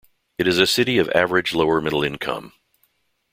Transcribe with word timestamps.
It 0.39 0.47
is 0.47 0.57
a 0.57 0.65
city 0.65 0.97
of 0.97 1.11
average, 1.11 1.53
lower 1.53 1.79
middle 1.79 2.03
income. 2.03 2.53